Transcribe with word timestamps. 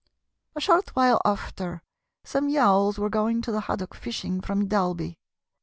A 0.55 0.59
short 0.59 0.95
while 0.95 1.21
after 1.23 1.83
some 2.23 2.49
yawls 2.49 2.97
were 2.97 3.07
going 3.07 3.43
to 3.43 3.51
the 3.51 3.61
haddock 3.61 3.93
fishing 3.93 4.41
from 4.41 4.65
Dalby. 4.67 5.19